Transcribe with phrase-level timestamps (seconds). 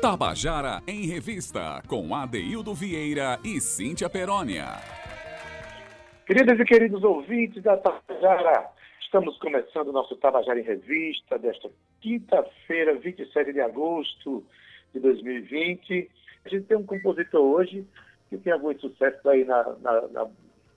[0.00, 4.66] Tabajara em Revista, com Adeildo Vieira e Cíntia Perónia.
[6.24, 8.68] Queridas e queridos ouvintes da Tabajara,
[9.00, 11.68] estamos começando o nosso Tabajara em Revista desta
[12.00, 14.44] quinta-feira, 27 de agosto
[14.94, 16.08] de 2020.
[16.44, 17.84] A gente tem um compositor hoje
[18.30, 20.26] que tem alguns sucessos aí na, na, na,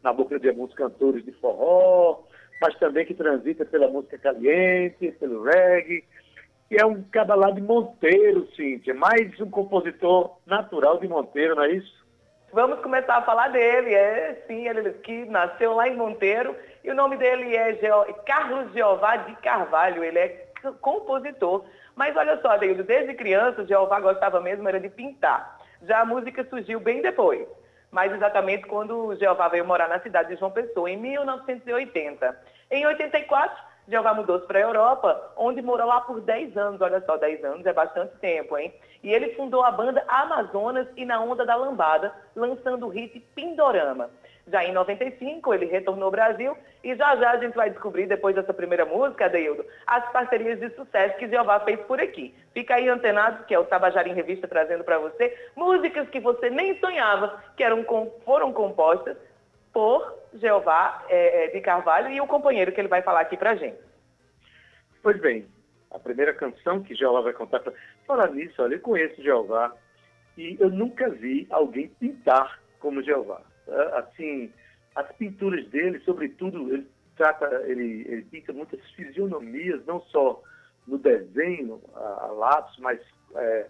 [0.03, 2.23] na boca de alguns cantores de forró,
[2.59, 6.03] mas também que transita pela música caliente, pelo reggae,
[6.71, 11.63] e é um cara lá de Monteiro, Cíntia, mais um compositor natural de Monteiro, não
[11.63, 12.01] é isso?
[12.53, 16.95] Vamos começar a falar dele, é sim, ele que nasceu lá em Monteiro, e o
[16.95, 17.73] nome dele é
[18.25, 20.47] Carlos Jeová de Carvalho, ele é
[20.79, 21.65] compositor.
[21.93, 25.59] Mas olha só, Deildo, desde criança, Jeová gostava mesmo era de pintar.
[25.83, 27.45] Já a música surgiu bem depois
[27.91, 32.39] mas exatamente quando Jeová veio morar na cidade de João Pessoa, em 1980.
[32.71, 36.81] Em 84, Jeová mudou-se para a Europa, onde morou lá por 10 anos.
[36.81, 38.73] Olha só, 10 anos é bastante tempo, hein?
[39.03, 44.09] E ele fundou a banda Amazonas e na Onda da Lambada, lançando o hit Pindorama.
[44.47, 48.35] Já em 95, ele retornou ao Brasil e já já a gente vai descobrir, depois
[48.35, 52.33] dessa primeira música, Adeildo, as parcerias de sucesso que Jeová fez por aqui.
[52.53, 56.49] Fica aí antenado, que é o Tabajara em Revista trazendo para você músicas que você
[56.49, 57.85] nem sonhava que eram,
[58.25, 59.15] foram compostas
[59.73, 63.55] por Jeová é, é, de Carvalho e o companheiro que ele vai falar aqui para
[63.55, 63.79] gente.
[65.01, 65.45] Pois bem,
[65.91, 67.73] a primeira canção que Jeová vai contar para...
[68.05, 69.73] Falar nisso, olha, eu conheço Jeová
[70.37, 73.41] e eu nunca vi alguém pintar como Jeová.
[73.67, 74.51] É, assim,
[74.95, 80.41] as pinturas dele, sobretudo, ele trata, ele, ele pinta muitas fisionomias, não só
[80.87, 82.99] no desenho, a, a lápis, mas
[83.35, 83.67] é,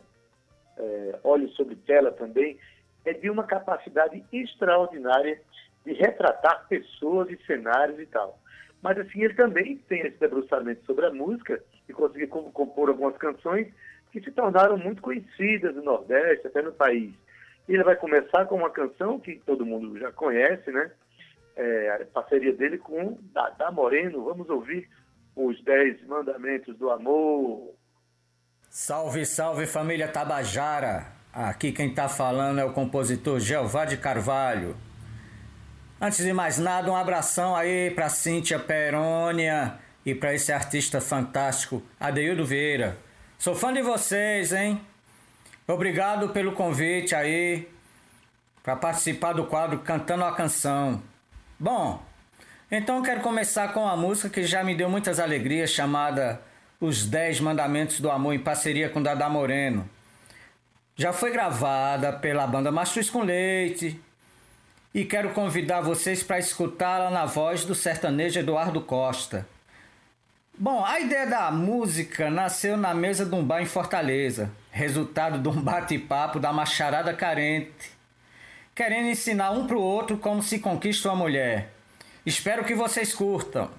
[0.78, 2.58] é, óleo sobre tela também,
[3.06, 5.42] é de uma capacidade extraordinária
[5.86, 8.40] de retratar pessoas e cenários e tal.
[8.82, 13.68] Mas assim, ele também tem esse debruçamento sobre a música e conseguiu compor algumas canções
[14.12, 17.14] que se tornaram muito conhecidas no Nordeste, até no país.
[17.68, 20.92] E ele vai começar com uma canção que todo mundo já conhece, né?
[21.56, 24.24] É, a parceria dele com Dada Moreno.
[24.24, 24.90] Vamos ouvir
[25.36, 27.74] os Dez Mandamentos do Amor.
[28.70, 31.08] Salve, salve família Tabajara!
[31.34, 34.76] Aqui quem está falando é o compositor Jeová de Carvalho.
[36.04, 41.84] Antes de mais nada, um abração aí para Cíntia Perônia e para esse artista fantástico,
[42.00, 42.98] Adeildo Vieira.
[43.38, 44.82] Sou fã de vocês, hein?
[45.68, 47.70] Obrigado pelo convite aí
[48.64, 51.04] para participar do quadro Cantando a Canção.
[51.60, 52.04] Bom,
[52.72, 56.42] então quero começar com uma música que já me deu muitas alegrias, chamada
[56.80, 59.88] Os Dez Mandamentos do Amor, em parceria com Dada Moreno.
[60.96, 64.02] Já foi gravada pela banda Mastruz com Leite
[64.94, 69.48] e quero convidar vocês para escutá-la na voz do sertanejo Eduardo Costa.
[70.58, 75.48] Bom, a ideia da música nasceu na mesa de um bar em Fortaleza, resultado de
[75.48, 77.92] um bate-papo da macharada carente,
[78.76, 81.74] querendo ensinar um pro outro como se conquista uma mulher.
[82.26, 83.72] Espero que vocês curtam.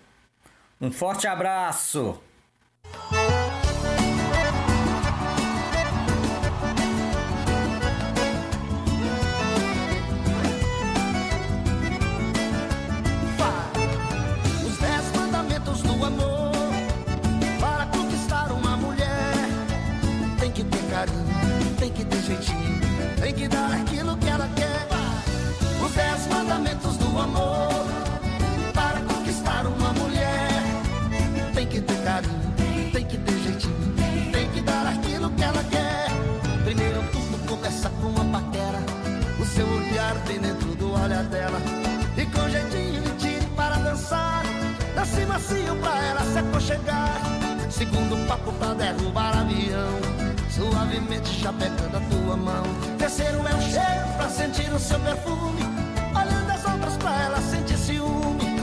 [0.81, 2.21] Um forte abraço!
[45.53, 47.21] Macio pra ela se aconchegar.
[47.71, 49.99] Segundo papo pra derrubar avião
[50.51, 52.63] Suavemente já pegando a tua mão.
[52.99, 55.63] Terceiro é o cheiro pra sentir o seu perfume.
[56.15, 58.61] Olhando as outras pra ela sentir ciúme.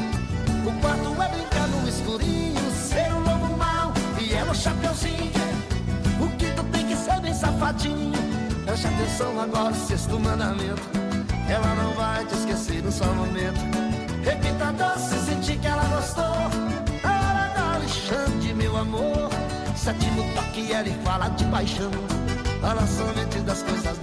[0.65, 5.31] O quarto é brincar no escurinho Ser um lobo mau e ela o chapeuzinho.
[6.21, 8.19] O quinto tem que ser bem safadinho.
[8.65, 10.81] Preste atenção agora, sexto mandamento.
[11.49, 13.59] Ela não vai te esquecer no só momento.
[14.23, 16.68] Repita doce, sentir que ela gostou.
[18.79, 19.29] Amor.
[19.75, 21.91] Sétimo toque, ela fala de paixão.
[22.61, 23.98] Fala somente das coisas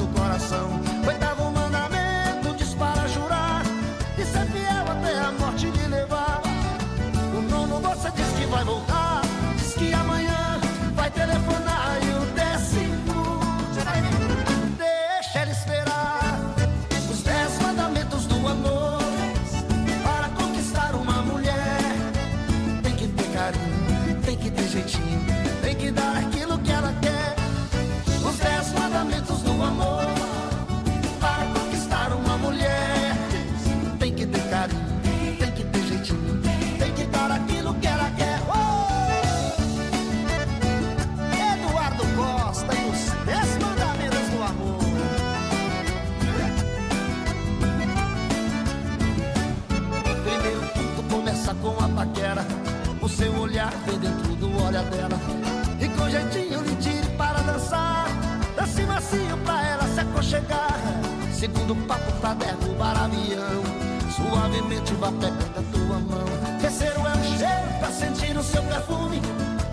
[67.87, 69.23] pra sentir o seu perfume.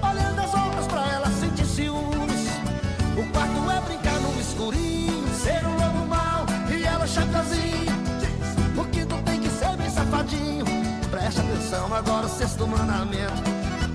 [0.02, 2.48] Olhando as outras pra ela sentir ciúmes.
[3.18, 7.94] O quarto é brincar no escurinho Ser um lobo mau e ela chapeuzinho.
[8.78, 10.66] O quinto tem que ser bem safadinho?
[11.10, 13.44] Preste atenção agora o sexto mandamento.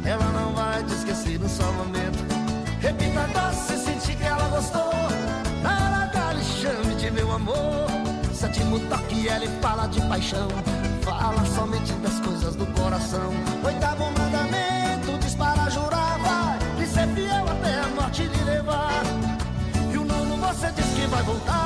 [0.05, 2.19] Ela não vai te esquecer no só momento.
[2.81, 4.93] Repita doce se sentir que ela gostou.
[5.63, 7.87] Na hora lhe chame de meu amor.
[8.35, 10.49] Sétimo toque ela fala de paixão
[11.09, 13.33] Fala somente das coisas do coração.
[13.65, 19.03] Oitavo mandamento diz para jurar Vai lhe ser fiel até a morte lhe levar.
[19.91, 21.58] E o nono você diz que vai voltar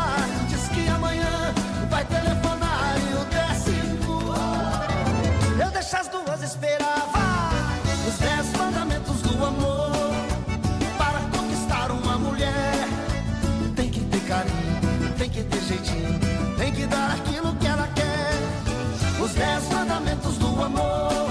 [20.73, 21.29] amor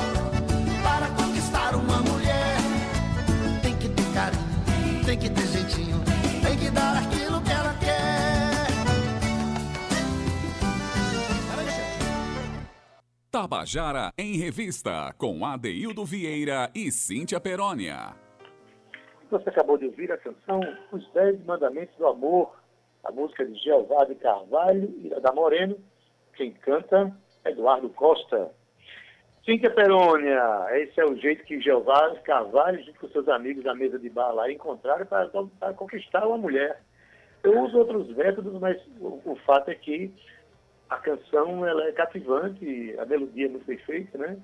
[0.83, 2.57] Para conquistar uma mulher
[3.61, 5.97] Tem que ter carinho, tem que ter jeitinho
[6.43, 8.01] Tem que dar aquilo que ela quer
[13.31, 18.13] Tabajara em Revista, com Adeildo Vieira e Cíntia Perónia.
[19.31, 20.59] Você acabou de ouvir a canção
[20.91, 22.53] Os Dez Mandamentos do Amor,
[23.05, 25.77] a música de Jeová de Carvalho e da Moreno.
[26.35, 27.15] Quem canta
[27.45, 28.51] é Eduardo Costa.
[29.45, 33.97] Cíntia Perônia, esse é o jeito que Jeová Carvalho, junto com seus amigos da mesa
[33.97, 36.79] de bar lá, encontraram para, para conquistar uma mulher.
[37.43, 40.13] Eu uso outros métodos, mas o, o fato é que
[40.89, 44.37] a canção ela é cativante, a melodia é muito bem feita, né?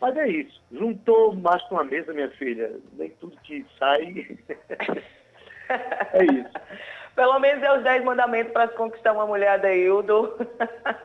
[0.00, 0.60] Mas é isso.
[0.72, 2.72] Juntou mais com a mesa, minha filha.
[2.94, 4.38] Nem tudo que sai.
[5.68, 6.52] é isso.
[7.16, 10.36] Pelo menos é os 10 mandamentos para se conquistar uma mulher, Adeildo.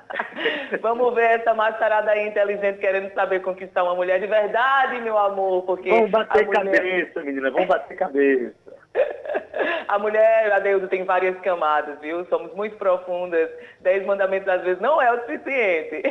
[0.82, 5.64] Vamos ver essa mascarada aí inteligente querendo saber conquistar uma mulher de verdade, meu amor.
[5.64, 6.76] Porque Vamos bater mulher...
[6.76, 7.50] cabeça, menina.
[7.50, 8.71] Vamos bater cabeça.
[9.88, 12.26] A mulher, Adeildo, tem várias camadas, viu?
[12.28, 13.50] Somos muito profundas.
[13.82, 16.02] Dez mandamentos, às vezes, não é o suficiente.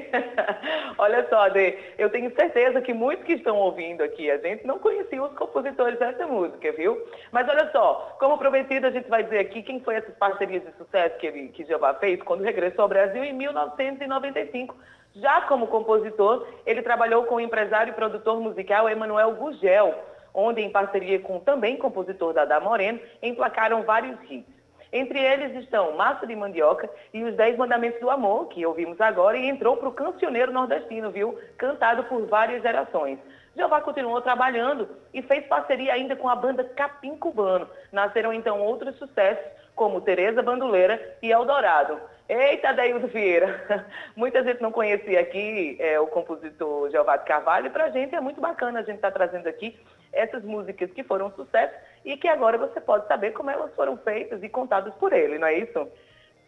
[0.98, 4.78] Olha só, Ade, eu tenho certeza que muitos que estão ouvindo aqui, a gente não
[4.78, 7.02] conhecia os compositores dessa música, viu?
[7.32, 10.72] Mas olha só, como prometido, a gente vai dizer aqui quem foi essas parcerias de
[10.72, 14.76] sucesso que, ele, que Jeová fez quando regressou ao Brasil em 1995.
[15.14, 19.94] Já como compositor, ele trabalhou com o empresário e produtor musical Emanuel Gugel,
[20.34, 24.60] onde, em parceria com também compositor Dada Moreno, emplacaram vários hits.
[24.92, 29.36] Entre eles estão Massa de Mandioca e Os Dez Mandamentos do Amor, que ouvimos agora
[29.36, 31.38] e entrou para o cancioneiro nordestino, viu?
[31.56, 33.18] Cantado por várias gerações.
[33.56, 37.68] Jeová continuou trabalhando e fez parceria ainda com a banda Capim Cubano.
[37.92, 39.44] Nasceram então outros sucessos,
[39.76, 42.00] como Tereza Bandoleira e Eldorado.
[42.28, 43.86] Eita, Deildo Vieira!
[44.14, 48.14] Muita gente não conhecia aqui é, o compositor Jeová de Carvalho e para a gente
[48.14, 49.78] é muito bacana a gente estar tá trazendo aqui
[50.12, 51.74] essas músicas que foram sucesso
[52.04, 55.46] e que agora você pode saber como elas foram feitas e contadas por ele, não
[55.46, 55.88] é isso?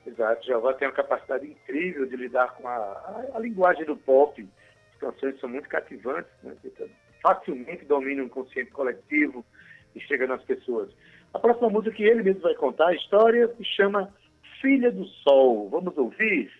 [0.06, 4.48] Exato, Jeová tem uma capacidade incrível de lidar com a, a, a linguagem do pop.
[4.92, 6.56] As canções são muito cativantes, né?
[7.22, 9.44] facilmente dominam o consciente coletivo
[9.94, 10.90] e chega nas pessoas.
[11.32, 14.12] A próxima música que ele mesmo vai contar, a história se chama
[14.60, 15.68] Filha do Sol.
[15.70, 16.50] Vamos ouvir?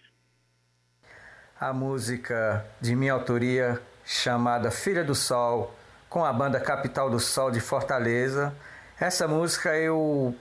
[1.59, 5.75] A música de minha autoria, chamada Filha do Sol,
[6.13, 8.53] com a banda Capital do Sol de Fortaleza.
[9.01, 10.35] Essa música eu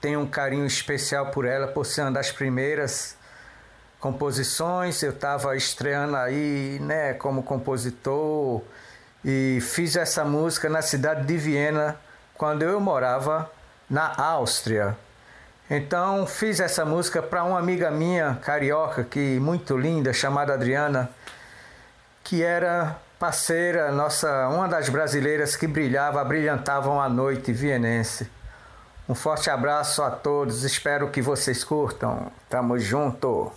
[0.00, 3.16] tenho um carinho especial por ela, por ser uma das primeiras
[3.98, 5.02] composições.
[5.02, 8.62] Eu estava estreando aí, né, como compositor
[9.24, 11.96] e fiz essa música na cidade de Viena,
[12.34, 13.50] quando eu morava
[13.90, 14.96] na Áustria.
[15.68, 21.10] Então fiz essa música para uma amiga minha carioca, que muito linda, chamada Adriana,
[22.22, 28.30] que era parceira nossa, uma das brasileiras que brilhava, brilhantavam a noite vienense.
[29.08, 32.30] Um forte abraço a todos, espero que vocês curtam.
[32.48, 33.50] Tamo junto.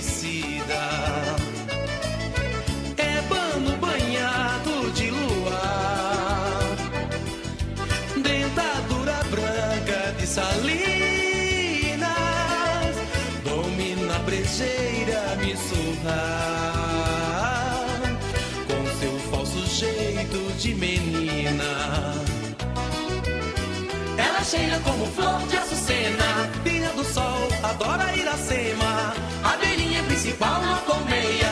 [0.00, 0.82] Suicida.
[2.96, 6.76] É pano banhado de luar,
[8.22, 10.56] dentadura branca de salinas,
[13.44, 16.24] domina a brejeira me surrar
[18.66, 21.64] com seu falso jeito de menina.
[24.16, 29.33] Ela cheira como flor de açucena, filha do sol, adora Iracema.
[30.24, 31.43] Principal na colmeia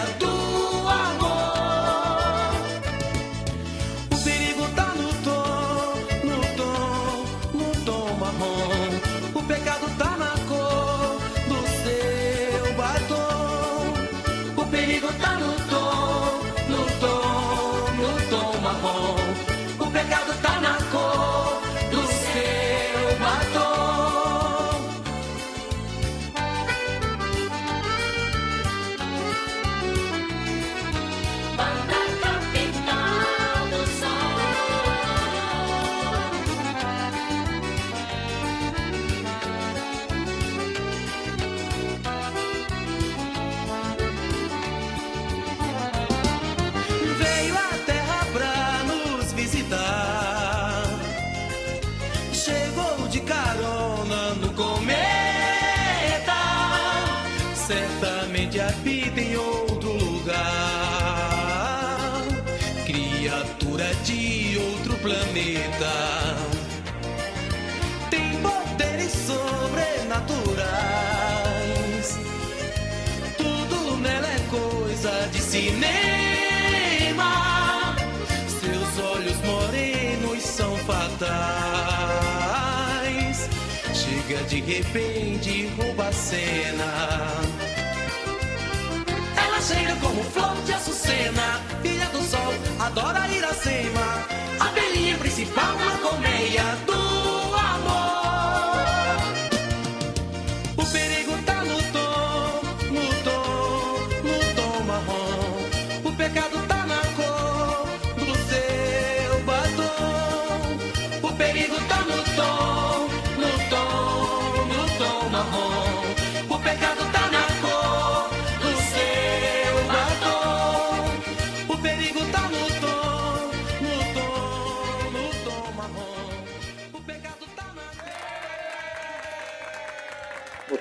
[93.63, 94.12] adora Iracema.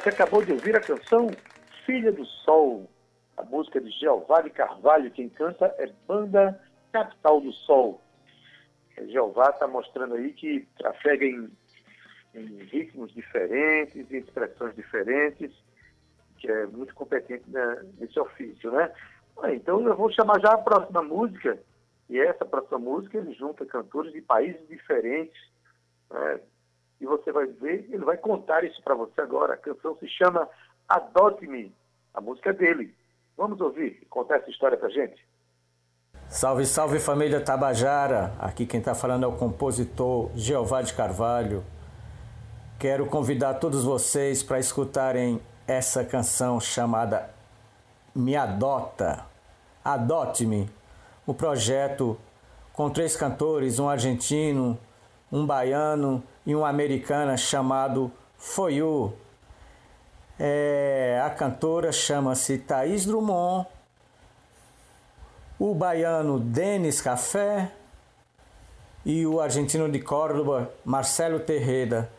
[0.01, 1.29] Você acabou de ouvir a canção
[1.86, 2.89] Filha do Sol,
[3.38, 5.12] a música de Jeová de Carvalho.
[5.12, 6.60] Quem canta é Banda
[6.91, 8.01] Capital do Sol.
[9.10, 11.51] Jeová está mostrando aí que trafega em,
[12.34, 15.51] em ritmos diferentes, em expressões diferentes,
[16.39, 18.91] que é muito competente né, nesse ofício, né?
[19.53, 21.60] Então eu vou chamar já a próxima música,
[22.10, 25.39] e essa próxima música ele junta cantores de países diferentes,
[26.10, 26.39] né?
[27.01, 29.55] E você vai ver, ele vai contar isso para você agora.
[29.55, 30.48] A canção se chama
[30.88, 31.74] Adote-me,
[32.13, 32.93] a música é dele.
[33.36, 35.20] Vamos ouvir contar essa história pra gente?
[36.29, 38.34] Salve, salve família Tabajara!
[38.39, 41.63] Aqui quem está falando é o compositor Jeová de Carvalho.
[42.77, 47.31] Quero convidar todos vocês para escutarem essa canção chamada
[48.13, 49.25] Me Adota,
[49.84, 50.70] Adote-me,
[51.25, 52.15] o projeto
[52.74, 54.77] com três cantores, um argentino,
[55.31, 59.13] um baiano e uma americana chamado Foyu.
[60.39, 63.67] É, a cantora chama-se Thaís Drummond
[65.60, 67.71] o baiano Denis Café
[69.05, 72.10] e o argentino de Córdoba Marcelo Terreda.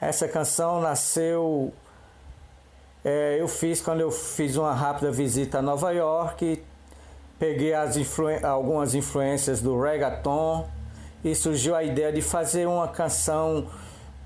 [0.00, 1.72] Essa canção nasceu,
[3.04, 6.60] é, eu fiz quando eu fiz uma rápida visita a Nova York,
[7.38, 10.68] peguei influ- algumas influências do reggaeton
[11.30, 13.66] e surgiu a ideia de fazer uma canção,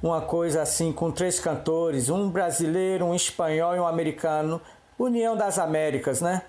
[0.02, 4.60] uma coisa assim com três cantores, um brasileiro, um espanhol e um americano,
[4.98, 6.42] União das Américas, né?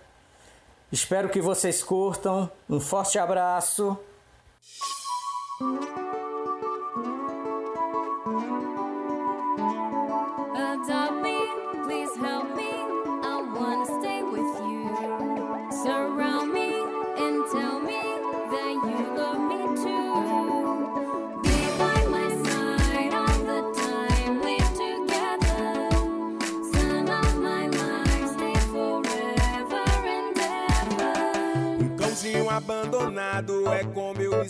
[0.91, 2.51] Espero que vocês curtam.
[2.69, 3.97] Um forte abraço.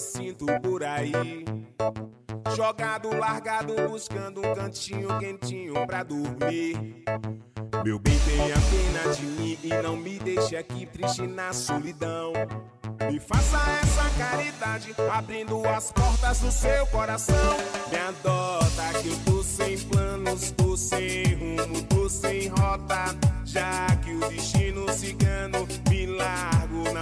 [0.01, 1.11] Sinto por aí.
[2.55, 7.03] Jogado, largado, buscando um cantinho quentinho pra dormir.
[7.83, 12.33] Meu bem, tenha pena de mim e não me deixe aqui triste na solidão.
[13.09, 17.57] Me faça essa caridade, abrindo as portas do seu coração.
[17.89, 23.15] Me adota que eu tô sem planos, tô sem rumo, tô sem rota.
[23.45, 26.50] Já que o destino cigano me largo na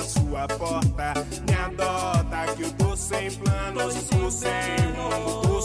[0.10, 1.13] sua porta.
[1.48, 4.51] Me adota que eu tô sem planos, tô sem
[4.96, 5.62] rumo,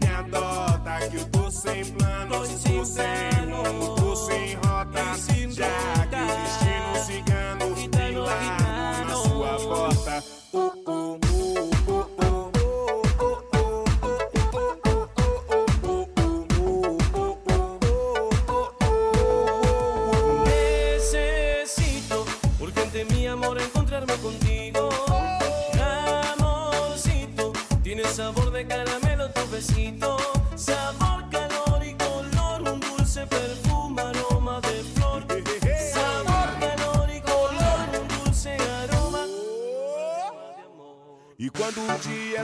[0.00, 3.39] Me adota que eu tô sem planos, tô sem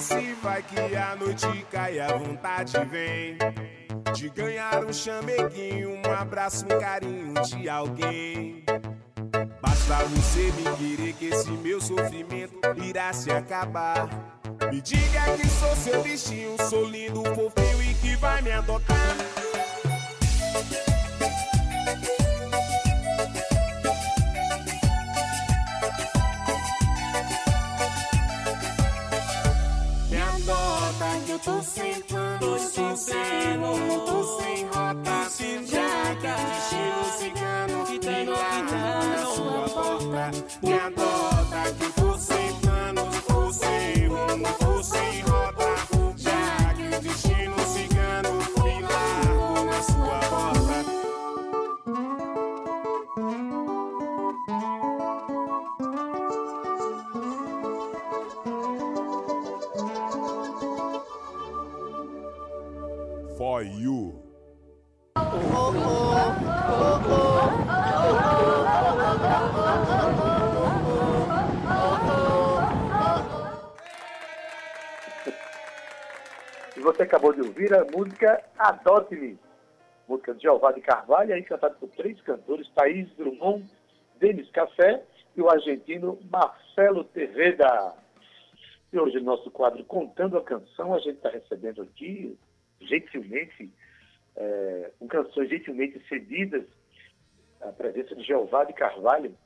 [0.00, 3.38] se vai que a noite cai, a vontade vem
[4.14, 8.64] de ganhar um chameguinho, um abraço, um carinho de alguém.
[9.61, 14.09] Basta você me querer que esse meu sofrimento irá se acabar.
[14.70, 19.16] Me diga que sou seu bichinho, sou lindo, fofinho e que vai me adotar.
[31.38, 32.62] Que eu tô sem planos,
[77.92, 79.38] música Adote-me,
[80.09, 83.68] música de Jeová de Carvalho, aí cantada por três cantores, Thaís Drummond,
[84.18, 85.03] Denis Café
[85.37, 87.94] e o argentino Marcelo Teveda.
[88.92, 92.38] E hoje, no nosso quadro Contando a Canção, a gente está recebendo aqui,
[92.81, 93.70] gentilmente,
[94.37, 96.64] é, com canções gentilmente cedidas,
[97.61, 99.37] a presença de Jeová de Carvalho,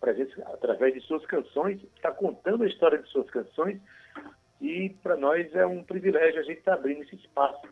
[0.00, 3.80] presença através de suas canções, está contando a história de suas canções,
[4.60, 7.66] e para nós é um privilégio a gente estar abrindo esse espaço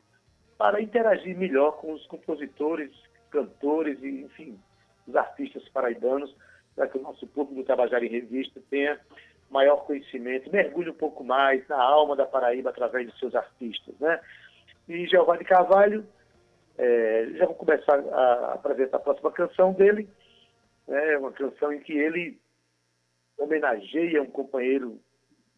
[0.60, 2.90] para interagir melhor com os compositores,
[3.30, 4.60] cantores e, enfim,
[5.08, 6.36] os artistas paraibanos,
[6.76, 9.00] para que o nosso público do Tabajara em Revista tenha
[9.48, 14.20] maior conhecimento, mergulhe um pouco mais na alma da Paraíba através de seus artistas, né?
[14.86, 16.06] E de Carvalho,
[16.76, 20.10] é, já vou começar a apresentar a próxima canção dele,
[20.88, 22.38] é uma canção em que ele
[23.38, 25.00] homenageia um companheiro,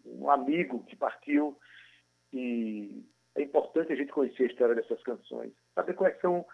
[0.07, 1.59] um amigo que partiu,
[2.33, 3.05] e
[3.35, 6.45] é importante a gente conhecer a história dessas canções, saber quais são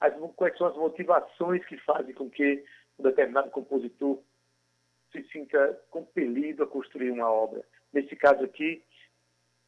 [0.00, 2.64] as, quais são as motivações que fazem com que
[2.98, 4.18] um determinado compositor
[5.12, 7.62] se sinta compelido a construir uma obra.
[7.92, 8.82] Nesse caso aqui,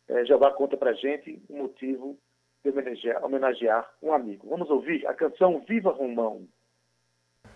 [0.09, 2.19] é, Jeová conta pra gente o motivo
[2.65, 4.49] de homenagear, homenagear um amigo.
[4.49, 6.47] Vamos ouvir a canção Viva Romão.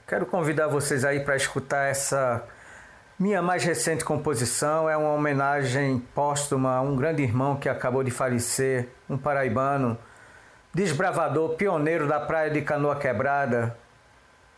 [0.06, 2.48] Quero convidar vocês aí para escutar essa
[3.22, 8.10] Minha mais recente composição é uma homenagem póstuma a um grande irmão que acabou de
[8.10, 9.96] falecer, um paraibano,
[10.74, 13.78] desbravador, pioneiro da praia de Canoa Quebrada,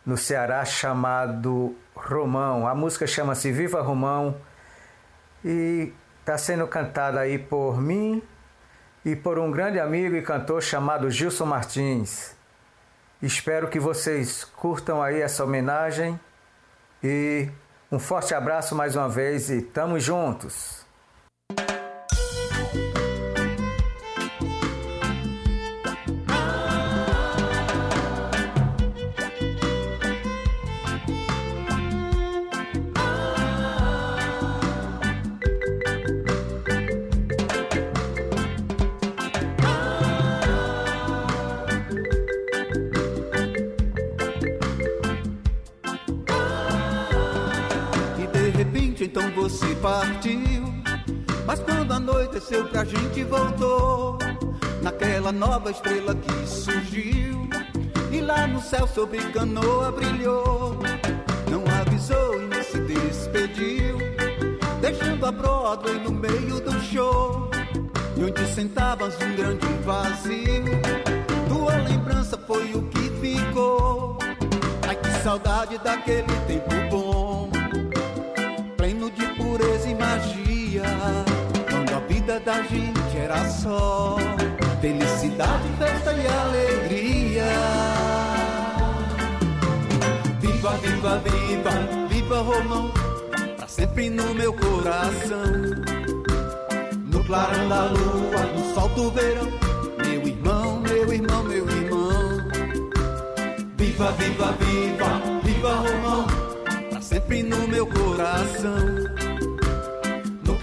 [0.03, 2.65] no Ceará, chamado Romão.
[2.65, 4.35] A música chama-se Viva Romão
[5.43, 8.19] e está sendo cantada aí por mim
[9.05, 12.35] e por um grande amigo e cantor chamado Gilson Martins.
[13.21, 16.19] Espero que vocês curtam aí essa homenagem
[17.03, 17.47] e
[17.95, 20.85] um forte abraço mais uma vez e tamo juntos.
[49.47, 50.63] Você partiu.
[51.45, 54.17] Mas quando anoiteceu pra gente voltou.
[54.81, 57.47] Naquela nova estrela que surgiu.
[58.11, 60.79] E lá no céu sobre canoa brilhou.
[61.51, 63.97] Não avisou e se despediu.
[64.81, 67.51] Deixando a Broadway no meio do show.
[68.17, 70.81] E onde sentavas um grande vazio.
[71.47, 74.17] Tua lembrança foi o que ficou.
[74.87, 77.04] Ai que saudade daquele tempo bom
[79.55, 80.83] pureza e magia.
[81.69, 84.17] Quando a vida da gente era só
[84.81, 87.45] felicidade, festa e alegria.
[90.41, 92.91] Viva, viva, viva, viva Romão,
[93.57, 95.45] pra sempre no meu coração.
[97.11, 99.47] No clarão da lua, no sol do verão,
[99.97, 102.15] meu irmão, meu irmão, meu irmão.
[103.77, 106.27] Viva, viva, viva, viva Romão
[106.89, 109.24] pra sempre no meu coração.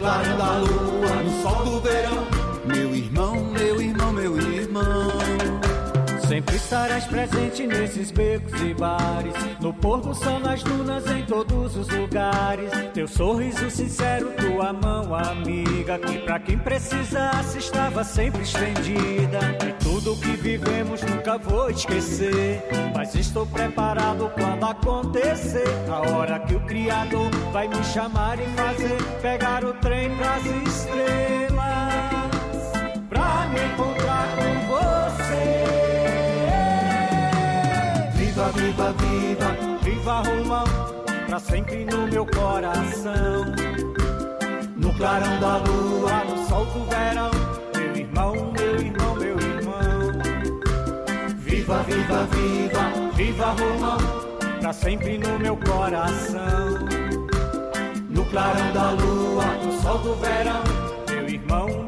[0.03, 2.27] No claro da lua, no sol do verão,
[2.65, 5.12] meu irmão, meu irmão, meu irmão.
[6.43, 11.77] Sempre estarás presente nesses becos e bares, no pôr do sol, nas dunas, em todos
[11.77, 12.73] os lugares.
[12.93, 19.39] Teu sorriso sincero, tua mão amiga, que pra quem precisasse estava sempre estendida.
[19.65, 22.61] E tudo que vivemos nunca vou esquecer,
[22.93, 25.69] mas estou preparado quando acontecer.
[25.89, 31.52] A hora que o Criador vai me chamar e fazer pegar o trem pras estrelas,
[38.63, 40.65] Viva, viva, viva, Romão,
[41.27, 43.45] pra sempre no meu coração.
[44.77, 47.31] No clarão da lua, no sol do verão,
[47.75, 50.13] meu irmão, meu irmão, meu irmão.
[51.39, 53.99] Viva, viva, viva, viva Romão,
[54.61, 56.87] pra sempre no meu coração.
[58.11, 60.63] No clarão da lua, no sol do verão,
[61.09, 61.82] meu irmão,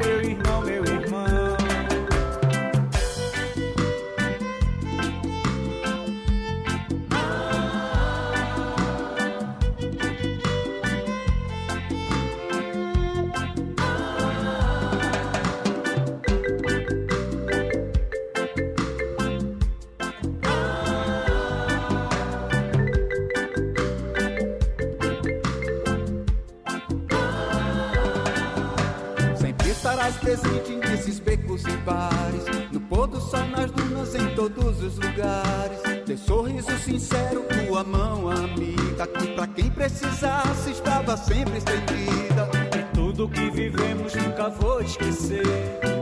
[30.24, 35.80] presente nesses becos e bares, no pôr do sol, nas dunas, em todos os lugares.
[36.06, 42.48] Teu sorriso sincero, tua mão amiga, que pra quem precisasse estava sempre estendida.
[42.74, 45.44] E tudo que vivemos nunca vou esquecer.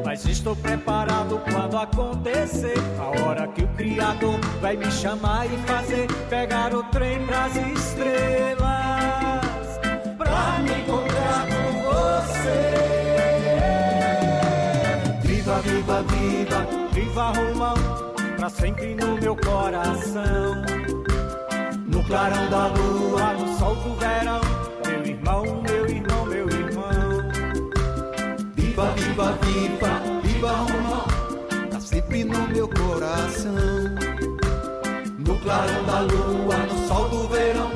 [0.04, 2.78] Mas estou preparado quando acontecer.
[3.00, 8.60] A hora que o Criador vai me chamar e fazer pegar o trem pras estrelas.
[10.16, 11.11] Pra me encontrar
[15.92, 17.74] Viva, viva, viva, Romão,
[18.38, 20.62] pra sempre no meu coração.
[21.86, 24.40] No clarão da lua, no sol do verão,
[24.86, 27.30] meu irmão, meu irmão, meu irmão.
[28.56, 31.04] Viva, viva, viva, viva Romão,
[31.70, 33.52] tá sempre no meu coração.
[35.18, 37.70] No clarão da lua, no sol do verão,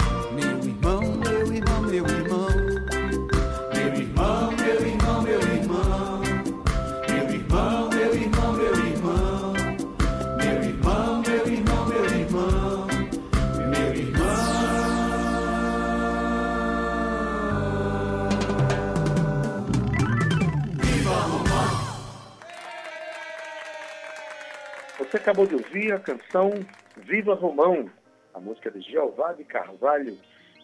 [25.26, 26.52] acabou de ouvir a canção
[26.98, 27.90] Viva Romão,
[28.32, 30.16] a música de Jeová de Carvalho,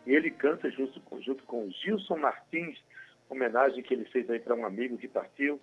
[0.07, 2.79] ele canta junto, junto com Gilson Martins,
[3.29, 5.61] homenagem que ele fez aí para um amigo que partiu.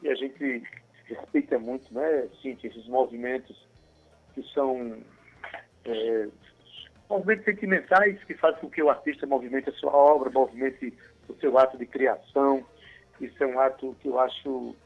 [0.00, 0.62] E a gente
[1.06, 3.66] respeita muito, né, Cintia, esses movimentos
[4.32, 4.96] que são
[5.84, 6.28] é,
[7.10, 10.96] movimentos sentimentais que fazem com que o artista movimente a sua obra, movimente
[11.28, 12.64] o seu ato de criação.
[13.20, 14.76] Isso é um ato que eu acho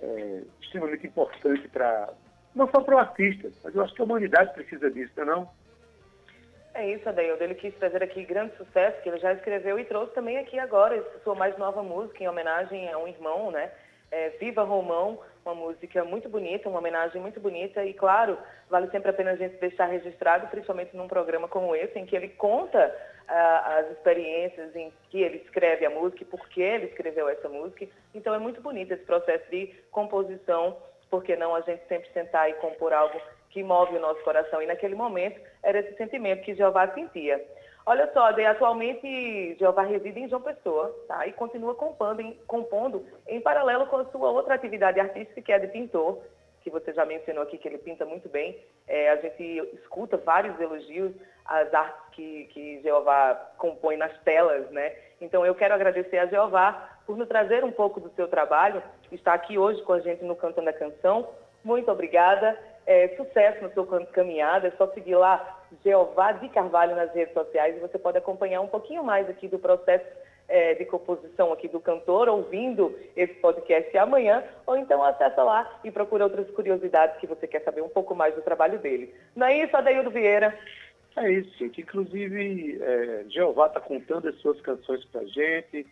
[0.00, 2.12] é, extremamente importante para
[2.56, 5.66] não só para o artista, mas eu acho que a humanidade precisa disso, não é?
[6.82, 7.42] É isso, Adeildo.
[7.42, 11.02] Ele quis trazer aqui grande sucesso, que ele já escreveu e trouxe também aqui agora
[11.22, 13.70] sua mais nova música em homenagem a um irmão, né?
[14.10, 18.38] É, Viva Romão, uma música muito bonita, uma homenagem muito bonita e, claro,
[18.68, 22.14] vale sempre a pena a gente deixar registrado, principalmente num programa como esse, em que
[22.14, 22.94] ele conta
[23.26, 27.48] ah, as experiências em que ele escreve a música e por que ele escreveu essa
[27.48, 27.86] música.
[28.14, 30.76] Então é muito bonito esse processo de composição,
[31.10, 34.60] porque não a gente sempre sentar e compor algo que move o nosso coração.
[34.60, 37.42] E naquele momento era esse sentimento que Jeová sentia.
[37.88, 41.26] Olha só, Ade, atualmente Jeová reside em João Pessoa, tá?
[41.26, 45.58] E continua compondo em, compondo em paralelo com a sua outra atividade artística, que é
[45.58, 46.20] de pintor,
[46.62, 48.60] que você já mencionou aqui que ele pinta muito bem.
[48.88, 49.42] É, a gente
[49.74, 51.12] escuta vários elogios
[51.44, 54.92] às artes que, que Jeová compõe nas telas, né?
[55.20, 59.32] Então eu quero agradecer a Jeová por nos trazer um pouco do seu trabalho, está
[59.34, 61.28] aqui hoje com a gente no Cantando a Canção.
[61.64, 62.58] Muito obrigada.
[62.86, 64.68] É, sucesso sua cam- caminhada.
[64.68, 68.68] É só seguir lá Jeová de Carvalho nas redes sociais e você pode acompanhar um
[68.68, 70.06] pouquinho mais aqui do processo
[70.48, 75.90] é, de composição aqui do cantor, ouvindo esse podcast amanhã, ou então acessa lá e
[75.90, 79.12] procura outras curiosidades que você quer saber um pouco mais do trabalho dele.
[79.34, 80.56] Não é isso, Adaildo Vieira?
[81.16, 81.80] É isso, gente.
[81.80, 85.86] Inclusive, é, Jeová está contando as suas canções para a gente.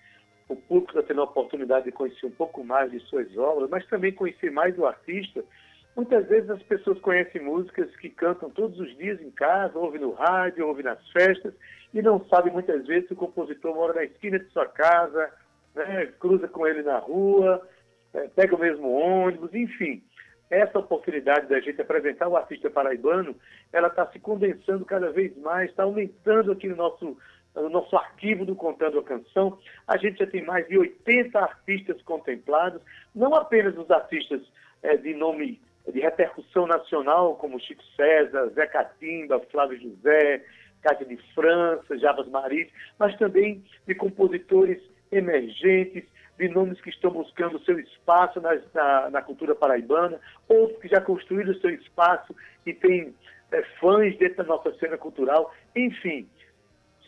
[0.48, 3.86] O público está tendo a oportunidade de conhecer um pouco mais de suas obras, mas
[3.86, 5.42] também conhecer mais o artista.
[5.96, 10.12] Muitas vezes as pessoas conhecem músicas que cantam todos os dias em casa, ouvem no
[10.12, 11.54] rádio, ouvem nas festas,
[11.92, 15.30] e não sabem muitas vezes se o compositor mora na esquina de sua casa,
[15.74, 17.66] né, cruza com ele na rua,
[18.12, 20.02] é, pega o mesmo ônibus, enfim.
[20.50, 23.34] Essa oportunidade da gente apresentar o artista paraibano,
[23.72, 27.16] ela está se condensando cada vez mais, está aumentando aqui no nosso,
[27.54, 29.58] no nosso arquivo do Contando a Canção.
[29.86, 32.80] A gente já tem mais de 80 artistas contemplados,
[33.14, 34.40] não apenas os artistas
[34.82, 35.60] eh, de nome
[35.92, 40.44] de repercussão nacional, como Chico César, Zé Catimba, Flávio José,
[40.82, 44.80] Cátia de França, Jabas Maris, mas também de compositores
[45.12, 46.04] emergentes,
[46.38, 51.00] de nomes que estão buscando seu espaço na, na, na cultura paraibana, outros que já
[51.00, 52.34] construíram seu espaço
[52.66, 53.14] e têm
[53.52, 55.54] eh, fãs dentro da nossa cena cultural.
[55.76, 56.28] Enfim,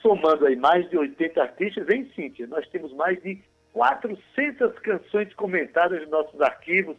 [0.07, 2.47] somando aí mais de 80 artistas, hein, Cíntia?
[2.47, 3.42] Nós temos mais de
[3.73, 6.97] 400 canções comentadas nos nossos arquivos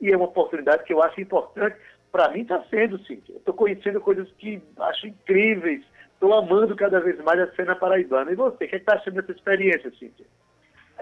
[0.00, 1.76] e é uma oportunidade que eu acho importante.
[2.10, 3.36] Para mim está sendo, Cíntia.
[3.36, 5.84] Estou conhecendo coisas que acho incríveis.
[6.14, 8.32] Estou amando cada vez mais a cena paraibana.
[8.32, 10.26] E você, o que está achando dessa experiência, Cíntia?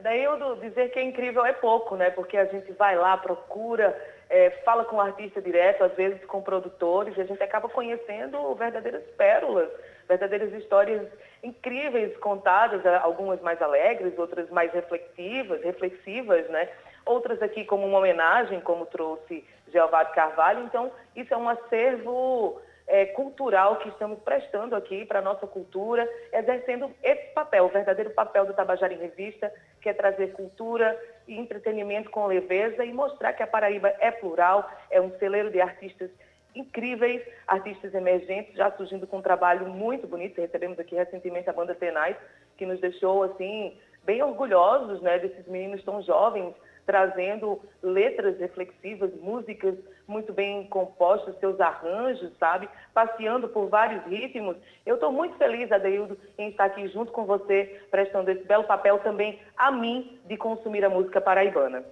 [0.03, 2.11] Daí eu dizer que é incrível é pouco, né?
[2.11, 3.97] Porque a gente vai lá, procura,
[4.29, 8.55] é, fala com o artista direto, às vezes com produtores, e a gente acaba conhecendo
[8.55, 9.69] verdadeiras pérolas,
[10.11, 11.07] verdadeiras histórias
[11.43, 16.69] incríveis contadas, algumas mais alegres, outras mais reflexivas, reflexivas, né?
[17.07, 20.65] Outras aqui como uma homenagem, como trouxe Jeová de Carvalho.
[20.65, 26.09] Então, isso é um acervo é, cultural que estamos prestando aqui para a nossa cultura,
[26.33, 31.39] exercendo esse papel, o verdadeiro papel do Tabajara em Revista, que é trazer cultura e
[31.39, 36.11] entretenimento com leveza e mostrar que a Paraíba é plural, é um celeiro de artistas
[36.55, 40.41] incríveis, artistas emergentes, já surgindo com um trabalho muito bonito.
[40.41, 42.17] Recebemos aqui recentemente a banda Tenais,
[42.57, 46.55] que nos deixou assim bem orgulhosos, né, desses meninos tão jovens
[46.91, 49.77] trazendo letras reflexivas, músicas
[50.09, 52.69] muito bem compostas, seus arranjos, sabe?
[52.93, 54.57] Passeando por vários ritmos.
[54.85, 58.99] Eu estou muito feliz, Adeildo, em estar aqui junto com você, prestando esse belo papel
[58.99, 61.85] também a mim de consumir a música paraibana.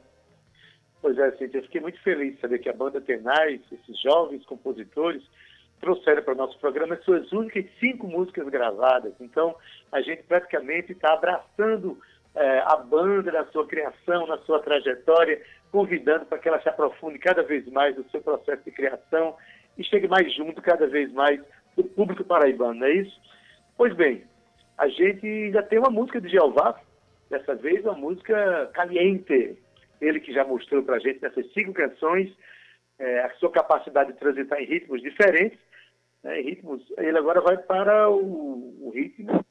[1.00, 4.44] Pois é, Cíntia, eu fiquei muito feliz de saber que a banda Tenais, esses jovens
[4.44, 5.22] compositores,
[5.80, 9.14] trouxeram para o nosso programa as suas únicas cinco músicas gravadas.
[9.20, 9.54] Então,
[9.92, 11.98] a gente praticamente está abraçando
[12.34, 17.18] eh, a banda na sua criação, na sua trajetória, convidando para que ela se aprofunde
[17.18, 19.36] cada vez mais no seu processo de criação
[19.76, 21.40] e chegue mais junto cada vez mais
[21.76, 23.20] do público paraibano, não é isso?
[23.76, 24.24] Pois bem,
[24.76, 26.80] a gente já tem uma música de Jeová,
[27.30, 29.56] dessa vez uma música caliente
[30.00, 32.32] ele que já mostrou para a gente nessas cinco canções
[32.98, 35.58] é, a sua capacidade de transitar em ritmos diferentes,
[36.22, 36.82] né, em ritmos.
[36.98, 39.44] Ele agora vai para o, o ritmo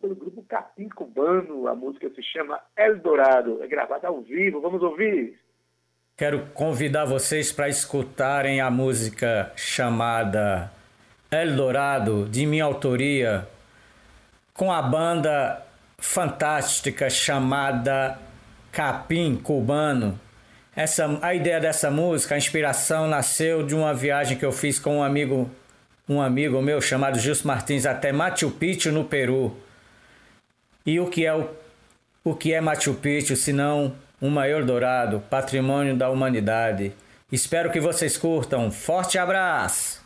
[0.00, 1.66] pelo grupo Capim Cubano.
[1.66, 3.62] A música se chama El Dourado.
[3.62, 4.60] É gravada ao vivo.
[4.60, 5.38] Vamos ouvir.
[6.16, 10.72] Quero convidar vocês para escutarem a música chamada
[11.30, 13.46] El Dourado, de minha autoria,
[14.54, 15.66] com a banda
[15.98, 18.18] fantástica chamada
[18.76, 20.20] Capim Cubano.
[20.76, 24.98] Essa, a ideia dessa música, a inspiração nasceu de uma viagem que eu fiz com
[24.98, 25.50] um amigo,
[26.06, 29.56] um amigo meu chamado Justo Martins até Machu Picchu no Peru.
[30.84, 31.48] E o que é o,
[32.22, 36.92] o que é Machu Picchu, senão um maior dourado, patrimônio da humanidade.
[37.32, 38.70] Espero que vocês curtam.
[38.70, 40.05] Forte abraço!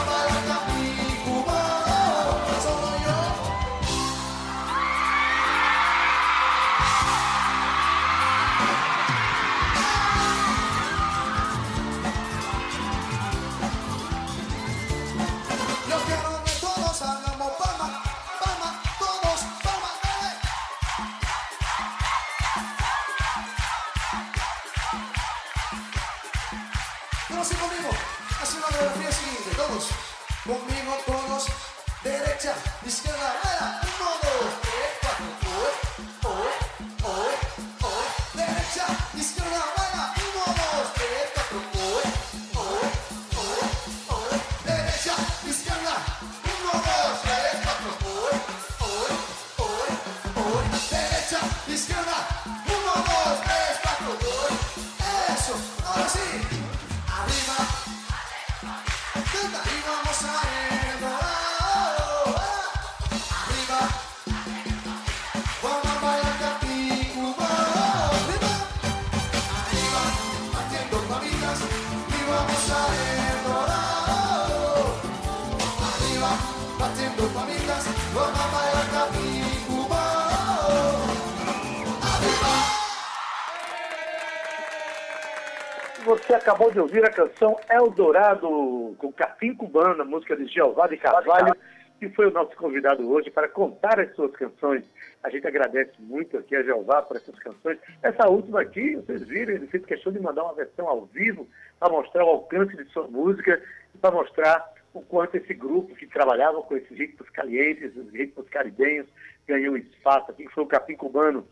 [86.03, 91.55] Você acabou de ouvir a canção Eldorado, com Capim Cubana, música de Giovanni Carvalho,
[91.99, 94.83] que foi o nosso convidado hoje para contar as suas canções.
[95.21, 97.77] A gente agradece muito aqui a Jeová por essas canções.
[98.01, 101.47] Essa última aqui, vocês viram, ele fez questão de mandar uma versão ao vivo
[101.79, 103.61] para mostrar o alcance de sua música
[103.93, 108.49] e para mostrar o quanto esse grupo que trabalhava com esses ritmos calientes, os ritmos
[108.49, 109.07] caribenhos,
[109.47, 111.47] ganhou espaço aqui, que foi o Capim Cubano.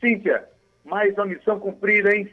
[0.00, 0.48] Cíntia,
[0.86, 2.30] mais uma missão cumprida, hein?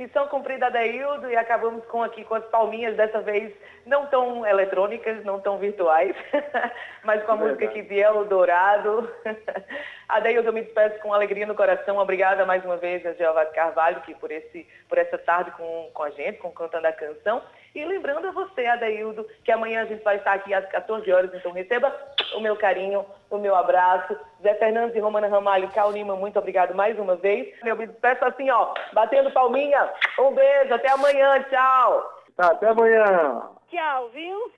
[0.00, 3.52] Missão cumprida, Adaildo, e acabamos com aqui com as palminhas, dessa vez
[3.84, 6.16] não tão eletrônicas, não tão virtuais,
[7.04, 9.12] mas com a música aqui de Eldorado.
[10.08, 11.98] Adaildo, eu me despeço com alegria no coração.
[11.98, 16.02] Obrigada mais uma vez a Jeová Carvalho, que por, esse, por essa tarde com, com
[16.02, 17.42] a gente, com Cantando a Canção.
[17.74, 21.32] E lembrando a você, Adaildo, que amanhã a gente vai estar aqui às 14 horas,
[21.32, 21.94] então receba
[22.34, 24.18] o meu carinho, o meu abraço.
[24.42, 27.48] Zé Fernandes e Romana Ramalho, Cal Lima, muito obrigado mais uma vez.
[27.64, 29.92] Eu me despeço assim, ó, batendo palminha.
[30.18, 32.10] Um beijo, até amanhã, tchau.
[32.36, 33.50] Tá, até amanhã.
[33.68, 34.52] Tchau, viu?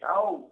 [0.00, 0.50] Tchau.